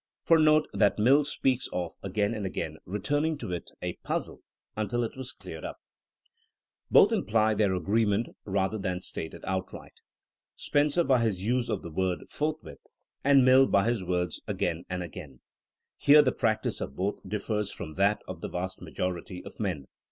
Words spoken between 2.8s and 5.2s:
returning to it [a puzzle] until it